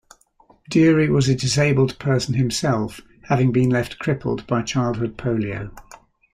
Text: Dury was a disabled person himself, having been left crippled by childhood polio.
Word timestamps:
Dury 0.71 1.09
was 1.11 1.29
a 1.29 1.35
disabled 1.35 1.99
person 1.99 2.33
himself, 2.33 3.01
having 3.25 3.51
been 3.51 3.69
left 3.69 3.99
crippled 3.99 4.47
by 4.47 4.63
childhood 4.63 5.15
polio. 5.15 5.69